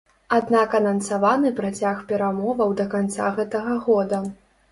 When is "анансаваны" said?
0.79-1.51